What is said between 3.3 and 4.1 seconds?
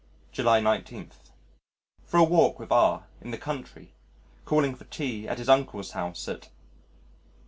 country,